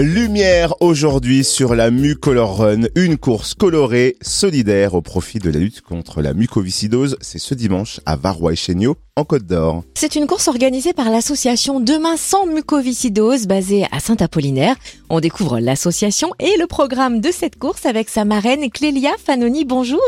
Lumière 0.00 0.74
aujourd'hui 0.80 1.42
sur 1.42 1.74
la 1.74 1.90
Mucolor 1.90 2.58
Run, 2.58 2.82
une 2.94 3.16
course 3.16 3.54
colorée, 3.54 4.14
solidaire 4.22 4.94
au 4.94 5.02
profit 5.02 5.40
de 5.40 5.50
la 5.50 5.58
lutte 5.58 5.80
contre 5.80 6.22
la 6.22 6.34
mucoviscidose. 6.34 7.16
C'est 7.20 7.40
ce 7.40 7.52
dimanche 7.52 7.98
à 8.06 8.14
Varrois 8.14 8.52
et 8.52 8.56
Chéniaud, 8.56 8.94
en 9.16 9.24
Côte 9.24 9.46
d'Or. 9.46 9.82
C'est 9.96 10.14
une 10.14 10.28
course 10.28 10.46
organisée 10.46 10.92
par 10.92 11.10
l'association 11.10 11.80
Demain 11.80 12.16
sans 12.16 12.46
mucoviscidose 12.46 13.48
basée 13.48 13.86
à 13.90 13.98
Saint-Apollinaire. 13.98 14.76
On 15.10 15.18
découvre 15.18 15.58
l'association 15.58 16.30
et 16.38 16.56
le 16.60 16.68
programme 16.68 17.20
de 17.20 17.32
cette 17.32 17.58
course 17.58 17.84
avec 17.84 18.08
sa 18.08 18.24
marraine 18.24 18.70
Clélia 18.70 19.10
Fanoni. 19.18 19.64
Bonjour. 19.64 19.98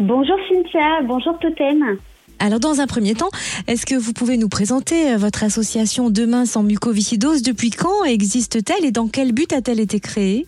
Bonjour 0.00 0.36
Cynthia, 0.50 1.02
bonjour 1.06 1.38
Totem. 1.38 1.96
Alors 2.38 2.60
dans 2.60 2.80
un 2.80 2.86
premier 2.86 3.14
temps, 3.14 3.30
est-ce 3.66 3.86
que 3.86 3.94
vous 3.94 4.12
pouvez 4.12 4.36
nous 4.36 4.48
présenter 4.48 5.12
euh, 5.12 5.16
votre 5.16 5.42
association 5.42 6.10
Demain 6.10 6.46
sans 6.46 6.62
mucoviscidose 6.62 7.42
Depuis 7.42 7.70
quand 7.70 8.04
existe-t-elle 8.04 8.84
et 8.84 8.92
dans 8.92 9.08
quel 9.08 9.32
but 9.32 9.52
a-t-elle 9.52 9.80
été 9.80 10.00
créée? 10.00 10.46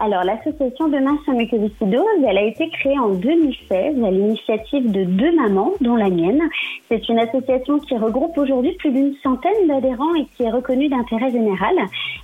Alors, 0.00 0.22
l'association 0.22 0.88
Demain 0.88 1.18
sans 1.26 1.32
mucoviscidose, 1.32 2.04
elle 2.26 2.38
a 2.38 2.42
été 2.42 2.68
créée 2.70 2.98
en 2.98 3.08
2016 3.08 4.02
à 4.04 4.10
l'initiative 4.10 4.90
de 4.92 5.04
deux 5.04 5.34
mamans, 5.34 5.72
dont 5.80 5.96
la 5.96 6.08
mienne. 6.08 6.40
C'est 6.88 7.08
une 7.08 7.18
association 7.18 7.78
qui 7.80 7.96
regroupe 7.96 8.38
aujourd'hui 8.38 8.72
plus 8.78 8.92
d'une 8.92 9.14
centaine 9.22 9.66
d'adhérents 9.66 10.14
et 10.14 10.26
qui 10.36 10.44
est 10.44 10.50
reconnue 10.50 10.88
d'intérêt 10.88 11.32
général. 11.32 11.74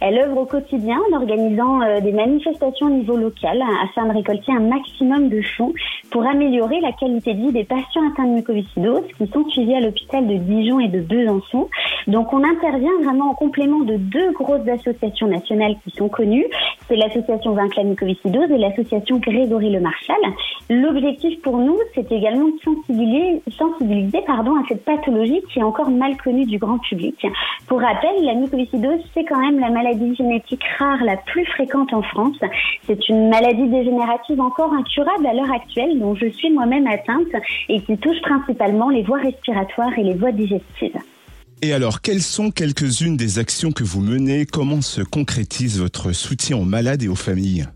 Elle 0.01 0.19
œuvre 0.19 0.39
au 0.39 0.47
quotidien 0.47 1.01
en 1.11 1.17
organisant 1.17 1.83
euh, 1.83 2.01
des 2.01 2.13
manifestations 2.13 2.87
au 2.87 2.91
niveau 2.91 3.17
local 3.17 3.63
afin 3.83 4.07
de 4.07 4.13
récolter 4.13 4.53
un 4.53 4.61
maximum 4.61 5.29
de 5.29 5.43
fonds 5.57 5.73
pour 6.11 6.25
améliorer 6.27 6.81
la 6.81 6.93
qualité 6.93 7.35
de 7.35 7.41
vie 7.41 7.53
des 7.53 7.65
patients 7.65 8.09
atteints 8.13 8.27
de 8.27 8.35
mucoviscidose 8.35 9.03
qui 9.19 9.27
sont 9.27 9.49
suivis 9.49 9.75
à 9.75 9.81
l'hôpital 9.81 10.27
de 10.27 10.37
Dijon 10.37 10.79
et 10.79 10.89
de 10.89 11.01
Besançon. 11.01 11.69
Donc, 12.07 12.33
on 12.33 12.45
intervient 12.45 12.93
vraiment 13.03 13.31
en 13.31 13.35
complément 13.35 13.81
de 13.81 13.97
deux 13.97 14.33
grosses 14.33 14.69
associations 14.69 15.27
nationales 15.27 15.77
qui 15.85 15.91
sont 15.97 16.09
connues. 16.09 16.47
C'est 16.89 16.97
l'association 16.97 17.55
la 17.55 17.85
mucoviscidose 17.85 18.51
et 18.51 18.59
l'association 18.59 19.19
Grégory 19.19 19.71
Le 19.71 19.81
Marchal. 19.81 20.17
L'objectif 20.69 21.41
pour 21.43 21.59
nous, 21.59 21.79
c'est 21.95 22.11
également 22.13 22.49
de 22.49 22.59
sensibiliser, 22.63 23.43
sensibiliser 23.57 24.21
pardon, 24.27 24.57
à 24.57 24.63
cette 24.69 24.85
pathologie 24.85 25.43
qui 25.53 25.61
est 25.61 25.63
encore 25.63 25.91
mal 25.91 26.17
connue 26.17 26.45
du 26.45 26.59
grand 26.59 26.79
public. 26.79 27.27
Pour 27.67 27.81
rappel, 27.81 28.23
la 28.23 28.35
mucoviscidose, 28.35 29.01
c'est 29.15 29.25
quand 29.25 29.41
même 29.41 29.59
la 29.59 29.71
maladie 29.71 30.15
génétique 30.15 30.65
rare 30.79 31.03
la 31.05 31.17
plus 31.17 31.45
fréquente 31.47 31.93
en 31.93 32.03
France. 32.03 32.39
C'est 32.83 33.09
une 33.09 33.29
maladie 33.29 33.69
dégénérative 33.69 34.41
encore 34.41 34.73
incurable 34.73 35.27
à 35.27 35.33
l'heure 35.33 35.53
actuelle, 35.53 35.99
dont 35.99 36.15
je 36.15 36.27
suis 36.27 36.51
moi-même 36.51 36.87
atteinte 36.87 37.29
et 37.69 37.81
qui 37.81 37.97
touche 37.99 38.21
principalement 38.23 38.91
les 38.91 39.03
voies 39.03 39.19
respiratoires 39.19 39.97
et 39.99 40.03
les 40.03 40.15
voies 40.15 40.33
digestives. 40.33 40.99
Et 41.63 41.73
alors, 41.73 42.01
quelles 42.01 42.23
sont 42.23 42.51
quelques-unes 42.51 43.17
des 43.17 43.39
actions 43.39 43.73
que 43.73 43.85
vous 43.85 44.01
menez? 44.01 44.45
Comment 44.45 44.83
se 44.83 45.01
concrétise 45.01 45.79
votre 45.79 46.13
soutien 46.13 46.57
aux 46.57 46.65
malades 46.65 47.03
et 47.03 47.09
aux 47.09 47.15
familles? 47.15 47.67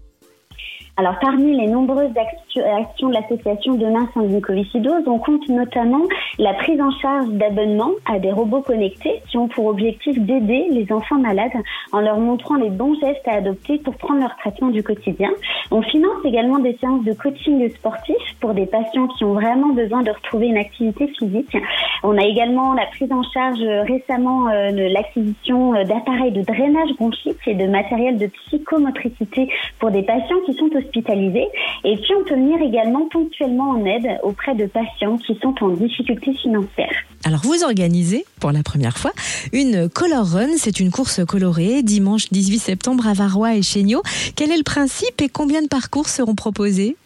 Alors, 0.98 1.16
parmi 1.20 1.56
les 1.56 1.68
nombreuses 1.68 2.10
actions 2.16 3.08
de 3.08 3.14
l'association 3.14 3.76
Demain 3.76 4.08
sans 4.14 4.22
mucoviscidose, 4.22 5.06
on 5.06 5.18
compte 5.20 5.48
notamment 5.48 6.02
la 6.40 6.54
prise 6.54 6.80
en 6.80 6.90
charge 6.90 7.28
d'abonnements 7.28 7.92
à 8.04 8.18
des 8.18 8.32
robots 8.32 8.62
connectés 8.62 9.22
qui 9.30 9.38
ont 9.38 9.46
pour 9.46 9.66
objectif 9.66 10.18
d'aider 10.18 10.66
les 10.72 10.90
enfants 10.90 11.20
malades 11.20 11.52
en 11.92 12.00
leur 12.00 12.18
montrant 12.18 12.56
les 12.56 12.70
bons 12.70 12.98
gestes 12.98 13.28
à 13.28 13.34
adopter 13.34 13.78
pour 13.78 13.94
prendre 13.94 14.20
leur 14.22 14.36
traitement 14.38 14.70
du 14.70 14.82
quotidien. 14.82 15.30
On 15.70 15.82
finance 15.82 16.24
également 16.24 16.58
des 16.58 16.76
séances 16.80 17.04
de 17.04 17.12
coaching 17.12 17.70
sportif 17.76 18.16
pour 18.40 18.54
des 18.54 18.66
patients 18.66 19.06
qui 19.06 19.24
ont 19.24 19.34
vraiment 19.34 19.68
besoin 19.68 20.02
de 20.02 20.10
retrouver 20.10 20.48
une 20.48 20.58
activité 20.58 21.06
physique. 21.16 21.56
On 22.02 22.18
a 22.18 22.24
également 22.24 22.74
la 22.74 22.86
prise 22.86 23.12
en 23.12 23.22
charge 23.22 23.60
récemment 23.86 24.48
euh, 24.48 24.72
de 24.72 24.92
l'acquisition 24.92 25.74
euh, 25.74 25.84
d'appareils 25.84 26.32
de 26.32 26.42
drainage 26.42 26.90
bronchique 26.96 27.38
et 27.46 27.54
de 27.54 27.66
matériel 27.66 28.18
de 28.18 28.26
psychomotricité 28.26 29.48
pour 29.78 29.92
des 29.92 30.02
patients 30.02 30.40
qui 30.46 30.54
sont 30.54 30.70
et 30.96 31.96
puis, 31.96 32.12
on 32.18 32.24
peut 32.24 32.34
venir 32.34 32.60
également 32.60 33.08
ponctuellement 33.08 33.70
en 33.70 33.84
aide 33.84 34.18
auprès 34.22 34.54
de 34.54 34.66
patients 34.66 35.16
qui 35.18 35.38
sont 35.42 35.54
en 35.60 35.70
difficulté 35.70 36.34
financière. 36.34 36.92
Alors, 37.24 37.40
vous 37.42 37.62
organisez 37.64 38.24
pour 38.40 38.52
la 38.52 38.62
première 38.62 38.96
fois 38.96 39.12
une 39.52 39.88
Color 39.88 40.26
Run. 40.26 40.56
C'est 40.56 40.80
une 40.80 40.90
course 40.90 41.24
colorée 41.26 41.82
dimanche 41.82 42.30
18 42.30 42.58
septembre 42.58 43.06
à 43.06 43.12
Varrois 43.12 43.54
et 43.54 43.62
Chéniaud. 43.62 44.02
Quel 44.36 44.50
est 44.50 44.56
le 44.56 44.62
principe 44.62 45.20
et 45.20 45.28
combien 45.28 45.62
de 45.62 45.68
parcours 45.68 46.08
seront 46.08 46.34
proposés? 46.34 46.96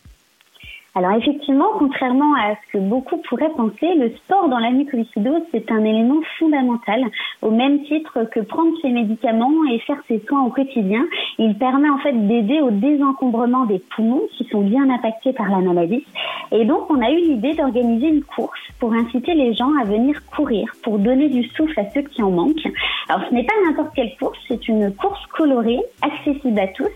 Alors 0.94 1.12
effectivement, 1.12 1.69
contrairement 1.78 2.34
à 2.34 2.54
ce 2.54 2.72
que 2.72 2.78
beaucoup 2.78 3.16
pourraient 3.28 3.53
penser, 3.56 3.94
le 3.94 4.10
sport 4.10 4.50
dans 4.50 4.58
la 4.58 4.70
mucoviscidose, 4.70 5.41
c'est 5.50 5.70
un 5.72 5.82
élément 5.84 6.20
fondamental, 6.38 7.03
au 7.41 7.50
même 7.50 7.82
titre 7.84 8.25
que 8.30 8.41
prendre 8.41 8.72
ses 8.82 8.91
médicaments 8.91 9.64
et 9.70 9.78
faire 9.80 9.97
ses 10.06 10.22
soins 10.28 10.44
au 10.44 10.50
quotidien. 10.50 11.03
Il 11.38 11.56
permet 11.56 11.88
en 11.88 11.97
fait 11.98 12.12
d'aider 12.12 12.60
au 12.60 12.70
désencombrement 12.70 13.64
des 13.64 13.78
poumons 13.97 14.22
qui 14.32 14.44
sont 14.50 14.60
bien 14.60 14.91
impactés 14.91 15.32
par 15.32 15.48
la 15.48 15.60
maladie. 15.60 16.04
Et 16.52 16.66
donc, 16.66 16.90
on 16.90 17.00
a 17.00 17.10
eu 17.10 17.18
l'idée 17.18 17.54
d'organiser 17.54 18.08
une 18.08 18.22
course 18.22 18.60
pour 18.78 18.92
inciter 18.92 19.34
les 19.34 19.54
gens 19.54 19.70
à 19.80 19.84
venir 19.84 20.22
courir, 20.26 20.66
pour 20.82 20.98
donner 20.98 21.30
du 21.30 21.48
souffle 21.48 21.78
à 21.80 21.90
ceux 21.94 22.02
qui 22.02 22.22
en 22.22 22.30
manquent. 22.30 22.68
Alors, 23.08 23.22
ce 23.28 23.34
n'est 23.34 23.44
pas 23.44 23.54
n'importe 23.66 23.94
quelle 23.96 24.14
course, 24.18 24.38
c'est 24.48 24.68
une 24.68 24.92
course 24.94 25.20
colorée, 25.36 25.80
accessible 26.02 26.58
à 26.60 26.68
tous, 26.68 26.91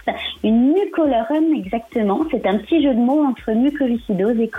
une 0.45 0.73
mucolor 0.73 1.27
run 1.29 1.55
exactement. 1.55 2.21
C'est 2.31 2.47
un 2.47 2.59
petit 2.59 2.83
jeu 2.83 2.93
de 2.93 3.01
mots 3.01 3.25
entre 3.25 3.53
mucoviscidose 3.53 4.39
et 4.39 4.51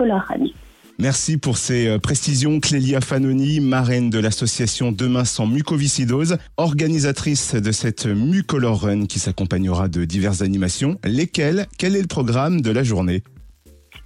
Merci 0.98 1.38
pour 1.38 1.58
ces 1.58 1.86
euh, 1.86 1.98
précisions. 1.98 2.58
Clélia 2.58 3.00
Fanoni, 3.00 3.60
marraine 3.60 4.10
de 4.10 4.18
l'association 4.18 4.90
Demain 4.90 5.24
sans 5.24 5.46
mucoviscidose, 5.46 6.38
organisatrice 6.56 7.54
de 7.54 7.70
cette 7.70 8.06
Mucolor 8.06 8.82
Run 8.82 9.06
qui 9.06 9.20
s'accompagnera 9.20 9.86
de 9.86 10.04
diverses 10.04 10.42
animations. 10.42 10.98
Lesquelles? 11.04 11.66
Quel 11.78 11.94
est 11.94 12.02
le 12.02 12.08
programme 12.08 12.60
de 12.60 12.72
la 12.72 12.82
journée? 12.82 13.22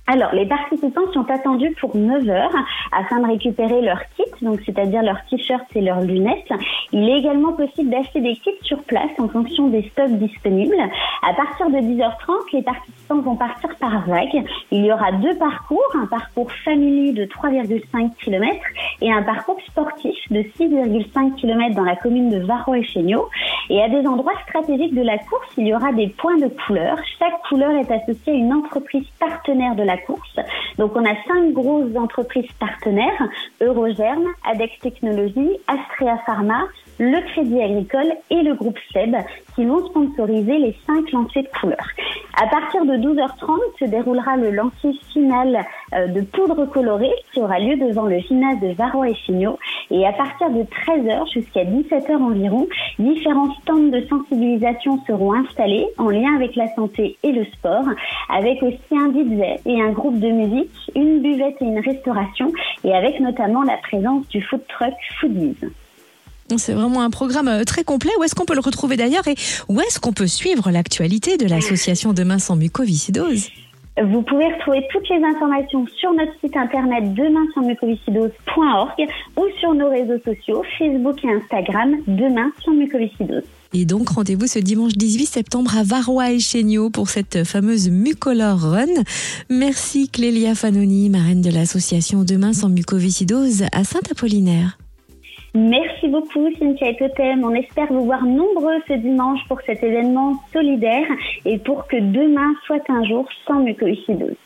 Alors, 0.08 0.34
les 0.34 0.46
participants 0.46 1.10
sont 1.14 1.30
attendus 1.30 1.74
pour 1.80 1.96
9 1.96 2.28
heures 2.28 2.54
afin 2.90 3.20
de 3.20 3.26
récupérer 3.28 3.80
leur 3.82 4.00
kit, 4.16 4.24
donc 4.42 4.60
c'est-à-dire 4.66 5.00
leur 5.00 5.24
t-shirt 5.30 5.64
et 5.76 5.80
leurs 5.80 6.00
lunettes. 6.00 6.52
Il 6.92 7.08
est 7.08 7.18
également 7.18 7.52
possible 7.52 7.88
d'acheter 7.88 8.20
des 8.20 8.34
kits 8.34 8.50
sur 8.62 8.82
place 8.82 9.12
en 9.18 9.28
fonction 9.28 9.68
des 9.68 9.88
stocks 9.90 10.10
disponibles. 10.10 10.74
À 11.22 11.34
partir 11.34 11.70
de 11.70 11.76
10h30, 11.76 12.52
les 12.52 12.62
participants 12.62 13.20
vont 13.20 13.36
partir 13.36 13.76
par 13.76 14.04
vague. 14.06 14.44
Il 14.72 14.84
y 14.84 14.92
aura 14.92 15.12
deux 15.12 15.36
parcours, 15.38 15.86
un 15.94 16.06
parcours 16.06 16.50
familier 16.64 17.12
de 17.12 17.24
3,5 17.24 18.16
km 18.16 18.56
et 19.02 19.12
un 19.12 19.22
parcours 19.22 19.60
sportif 19.68 20.16
de 20.32 20.40
6,5 20.40 21.36
km 21.36 21.76
dans 21.76 21.84
la 21.84 21.94
commune 21.94 22.28
de 22.28 22.44
Varro 22.44 22.74
et 22.74 22.82
Chéniaud. 22.82 23.28
Et 23.70 23.80
à 23.82 23.88
des 23.88 24.06
endroits 24.06 24.32
stratégiques 24.48 24.94
de 24.94 25.02
la 25.02 25.18
course, 25.18 25.48
il 25.56 25.66
y 25.66 25.74
aura 25.74 25.92
des 25.92 26.08
points 26.08 26.38
de 26.38 26.48
couleur. 26.66 26.98
Chaque 27.18 27.42
couleur 27.48 27.70
est 27.72 27.90
associée 27.90 28.32
à 28.32 28.36
une 28.36 28.52
entreprise 28.52 29.06
partenaire 29.18 29.74
de 29.74 29.82
la 29.82 29.96
course. 29.98 30.36
Donc 30.78 30.96
on 30.96 31.04
a 31.04 31.14
cinq 31.26 31.52
grosses 31.52 31.96
entreprises 31.96 32.50
partenaires, 32.58 33.28
Eurogerm, 33.60 34.24
Adex 34.44 34.72
Technologies, 34.80 35.58
Astrea 35.66 36.18
Pharma, 36.26 36.64
le 36.98 37.20
Crédit 37.32 37.60
Agricole 37.60 38.12
et 38.30 38.42
le 38.42 38.54
groupe 38.54 38.78
SEB 38.92 39.16
qui 39.54 39.64
vont 39.64 39.86
sponsoriser 39.86 40.58
les 40.58 40.76
cinq 40.86 41.10
lancers 41.12 41.42
de 41.42 41.48
couleurs. 41.60 41.88
À 42.34 42.46
partir 42.46 42.84
de 42.86 42.94
12h30 42.94 43.78
se 43.78 43.84
déroulera 43.84 44.36
le 44.36 44.50
lancer 44.50 44.92
final 45.12 45.64
euh, 45.94 46.06
de 46.06 46.22
poudre 46.22 46.64
colorée 46.64 47.12
qui 47.32 47.40
aura 47.40 47.58
lieu 47.58 47.76
devant 47.76 48.06
le 48.06 48.18
gymnase 48.20 48.58
de 48.60 48.72
Varro 48.72 49.04
et 49.04 49.14
Chignot. 49.14 49.58
Et 49.90 50.06
à 50.06 50.12
partir 50.12 50.48
de 50.50 50.62
13h 50.62 51.30
jusqu'à 51.30 51.64
17h 51.64 52.16
environ, 52.16 52.66
différents 52.98 53.52
stands 53.60 53.90
de 53.90 54.00
sensibilisation 54.08 54.98
seront 55.06 55.34
installés 55.34 55.86
en 55.98 56.08
lien 56.08 56.34
avec 56.34 56.56
la 56.56 56.68
santé 56.74 57.18
et 57.22 57.32
le 57.32 57.44
sport, 57.44 57.84
avec 58.30 58.62
aussi 58.62 58.78
un 58.92 59.10
DJ 59.10 59.60
et 59.66 59.82
un 59.82 59.90
groupe 59.90 60.18
de 60.18 60.28
musique, 60.28 60.70
une 60.94 61.20
buvette 61.20 61.60
et 61.60 61.66
une 61.66 61.80
restauration, 61.80 62.50
et 62.84 62.94
avec 62.94 63.20
notamment 63.20 63.62
la 63.62 63.76
présence 63.76 64.26
du 64.28 64.40
food 64.42 64.62
truck 64.68 64.94
Foodies. 65.20 65.56
C'est 66.58 66.74
vraiment 66.74 67.02
un 67.02 67.10
programme 67.10 67.48
euh, 67.48 67.64
très 67.64 67.84
complet. 67.84 68.10
Où 68.18 68.24
est-ce 68.24 68.34
qu'on 68.34 68.44
peut 68.44 68.54
le 68.54 68.60
retrouver 68.60 68.96
d'ailleurs 68.96 69.26
et 69.28 69.34
où 69.68 69.80
est-ce 69.80 70.00
qu'on 70.00 70.12
peut 70.12 70.26
suivre 70.26 70.70
l'actualité 70.70 71.36
de 71.36 71.46
l'association 71.46 72.12
Demain 72.12 72.38
sans 72.38 72.56
mucoviscidose 72.56 73.48
vous 74.00 74.22
pouvez 74.22 74.46
retrouver 74.46 74.86
toutes 74.90 75.06
les 75.10 75.22
informations 75.22 75.86
sur 75.98 76.14
notre 76.14 76.32
site 76.40 76.56
internet 76.56 77.12
demain 77.12 77.44
sans 77.54 77.60
mucoviscidose.org 77.60 79.06
ou 79.36 79.44
sur 79.60 79.74
nos 79.74 79.90
réseaux 79.90 80.18
sociaux 80.24 80.62
Facebook 80.78 81.22
et 81.24 81.28
Instagram 81.28 81.96
Demain 82.06 82.50
sans 82.64 82.72
mucoviscidose. 82.72 83.42
Et 83.74 83.84
donc 83.84 84.08
rendez-vous 84.08 84.46
ce 84.46 84.58
dimanche 84.58 84.92
18 84.94 85.26
septembre 85.26 85.76
à 85.76 85.82
Varrois 85.82 86.30
et 86.30 86.38
Chéniaud 86.38 86.88
pour 86.88 87.10
cette 87.10 87.44
fameuse 87.44 87.90
Mucolor 87.90 88.60
Run. 88.60 89.02
Merci 89.50 90.08
Clélia 90.08 90.54
Fanoni, 90.54 91.10
marraine 91.10 91.42
de 91.42 91.50
l'association 91.50 92.24
Demain 92.24 92.54
sans 92.54 92.70
mucoviscidose 92.70 93.64
à 93.72 93.84
Saint-Apollinaire. 93.84 94.78
Merci 95.54 96.08
beaucoup 96.08 96.50
Cynthia 96.58 96.88
et 96.88 96.96
Totem. 96.96 97.44
On 97.44 97.54
espère 97.54 97.92
vous 97.92 98.06
voir 98.06 98.24
nombreux 98.24 98.78
ce 98.88 98.94
dimanche 98.94 99.40
pour 99.48 99.60
cet 99.66 99.82
événement 99.82 100.36
solidaire 100.50 101.06
et 101.44 101.58
pour 101.58 101.86
que 101.86 101.96
demain 101.96 102.54
soit 102.64 102.88
un 102.88 103.04
jour 103.04 103.28
sans 103.46 103.60
mucoviscidose. 103.60 104.36